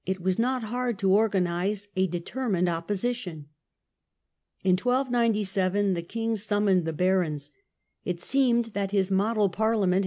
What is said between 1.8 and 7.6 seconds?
a determined opposition. In 1297 the king summoned th« barons.